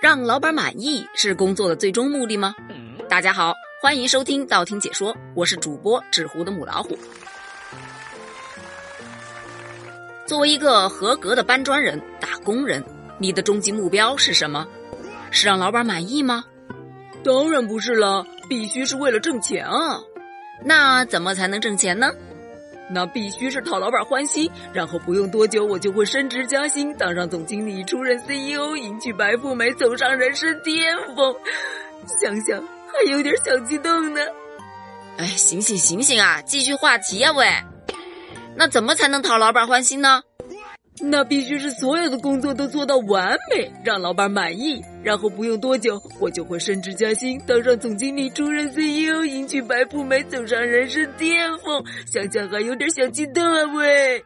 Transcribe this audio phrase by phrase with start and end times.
[0.00, 2.54] 让老板满意是工作的最终目的吗？
[3.06, 3.52] 大家好，
[3.82, 6.98] 欢迎收听道听解说，我是主播纸糊的母老虎。
[10.26, 12.82] 作为一个合格的搬砖人、打工人，
[13.18, 14.66] 你的终极目标是什么？
[15.30, 16.46] 是让老板满意吗？
[17.22, 20.00] 当然不是了，必须是为了挣钱啊！
[20.64, 22.10] 那怎么才能挣钱呢？
[22.92, 31.34] 那必须是讨老板欢心，然后不用多久我就会升职加薪，当上总经理，出任 CEO，迎娶白富美，走上人生巅峰。
[32.20, 34.20] 想想还有点小激动呢。
[35.18, 36.40] 哎，醒醒醒醒啊！
[36.42, 37.46] 继续话题啊喂！
[38.56, 40.22] 那怎么才能讨老板欢心呢？
[41.02, 51.82] 那必须是所有的工作都做到完美，让老板满意，然后不用多久，我就会升职加薪，当上总经理，出任 CEO，迎娶白富美，走上人生巅峰。
[52.06, 54.22] 想想还有点小激动啊喂！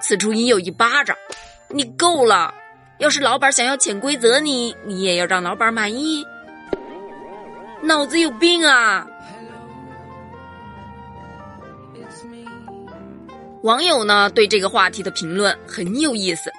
[0.00, 1.16] 此处应有一巴掌，
[1.68, 2.52] 你够了！
[2.98, 6.26] 要是老板想要潜规则你，你也要让老板满意，
[7.82, 9.06] 脑子有病啊！
[13.62, 16.52] 网友呢对这个话题的评论很有意思，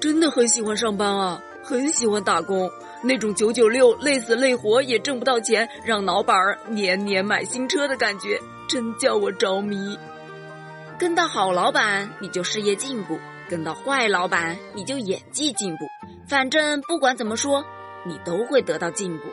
[0.00, 2.70] 真的很喜欢上班啊，很喜欢打工，
[3.02, 6.36] 那种九九六累死累活也挣不到钱，让老板
[6.68, 9.98] 年年买新车的感觉，真叫我着迷。
[10.98, 15.86] 跟到好老板你就事业进步，跟到坏老板你就演技进步，
[16.28, 17.64] 反正不管怎么说，
[18.06, 19.24] 你都会得到进步。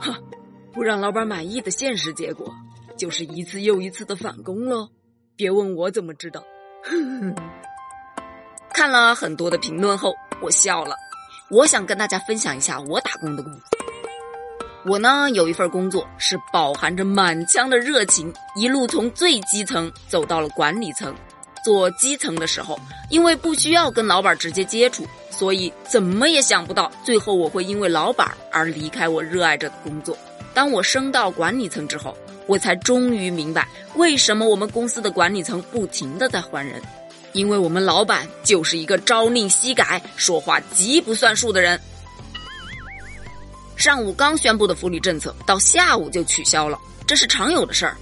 [0.00, 0.18] 哈，
[0.72, 2.52] 不让老板满意的现实结果，
[2.96, 4.88] 就是一次又一次的返工喽。
[5.38, 6.42] 别问我怎么知道。
[8.74, 10.96] 看了很多的评论后，我笑了。
[11.48, 13.60] 我想跟大家分享一下我打工的故事。
[14.84, 21.14] 我呢有一份工作是饱含着满腔的热情，一路从最基层走到了管理层。
[21.64, 22.76] 做基层的时候，
[23.08, 30.18] 因为不需要跟老板直接接触，所以怎么也想不到最后我会因为老板而离开我热爱着的工作。
[30.52, 32.16] 当我升到管理层之后。
[32.48, 36.82] 我才终于明白，为什么我们公司的管理层不停的在换人，
[37.34, 41.78] 因为我们老板就是一个朝令夕改、说话极不算数的人。
[43.76, 47.96] 上午刚宣布的福利政策，到下午就取消了，这是常有的事儿。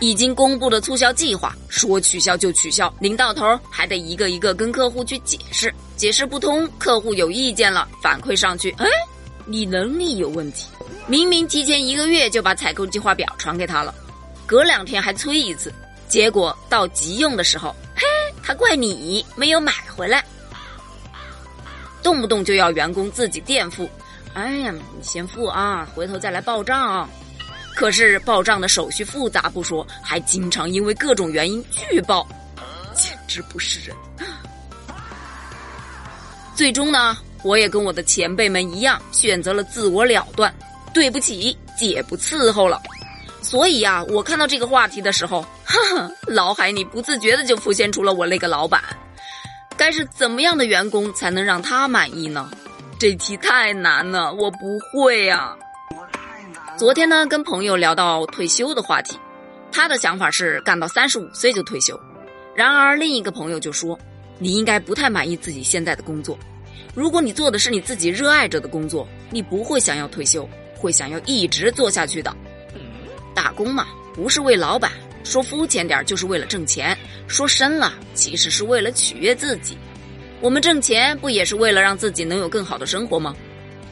[0.00, 8.86] 已经公布的促销计划，说取消就取消，临到头还得一个一个跟客户去解释，解释不通，客户有意见了，反馈上去，哎，
[9.46, 10.66] 你能力有问题。
[11.06, 13.94] 明明提前一个月就把采购计划表传给他了，
[14.46, 15.72] 隔两天还催一次，
[16.08, 18.02] 结果到急用的时候，嘿，
[18.42, 20.24] 他怪你没有买回来，
[22.02, 23.88] 动不动就要员工自己垫付。
[24.34, 27.08] 哎呀，你先付啊，回头再来报账。
[27.74, 32.26] 可是报账的手续复杂不说，还经常因为各种原因拒报，
[32.94, 33.96] 简直不是人。
[36.54, 40.54] 最终呢，我也跟我的前辈们一样，选择了自我了断。
[40.92, 42.80] 对不起，姐不伺候了。
[43.40, 48.80] 所以呀，我看到这个话题的时候， 哈哈，脑海里不自觉的就浮现出了我那个老板。
[49.76, 52.50] 该是怎么样的员工才能让他满意呢？
[52.98, 55.56] 这题太难了，我不会呀。
[56.76, 59.18] 昨天呢，跟朋友聊到退休的话题，
[59.72, 61.98] 他的想法是干到三十五岁就退休。
[62.54, 63.98] 然而另一个朋友就说，
[64.38, 66.38] 你应该不太满意自己现在的工作。
[66.94, 70.48] 如果你做的是你自己热爱着的工作，你不会想要退休。
[70.82, 72.34] 会想要一直做下去的，
[73.32, 74.90] 打工嘛，不是为老板，
[75.22, 76.98] 说肤浅点就是为了挣钱，
[77.28, 79.78] 说深了其实是为了取悦自己。
[80.40, 83.32] 我们挣钱不也是为了让自己能有更好的生活吗？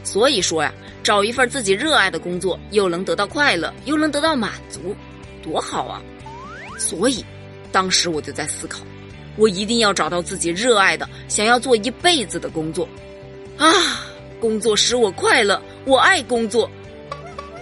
[0.02, 0.74] 所以说呀，
[1.04, 4.96] 找一份自己热爱的工作，又能得到快乐，又能得到满足，
[5.44, 6.02] 多好啊！
[6.76, 7.24] 所以，
[7.70, 8.80] 当时我就在思考，
[9.36, 12.88] 我一定要找到自己热爱的，想要做一辈子的工作。
[13.58, 13.70] 啊，
[14.40, 16.68] 工作使我快乐，我爱工作。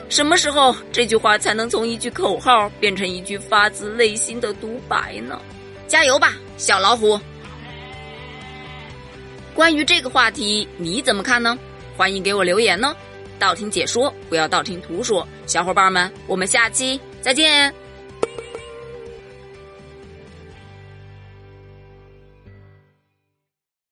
[0.09, 5.39] 什么时候这句话才能从一句口号变成一句发自内心的独白呢？
[5.87, 7.19] 加油吧，小老虎！
[9.55, 11.59] 关于这个话题你怎么看呢？
[11.97, 12.94] 欢迎给我留言呢。
[13.38, 15.27] 道听解说，不要道听途说。
[15.47, 17.73] 小伙伴们，我们下期再见。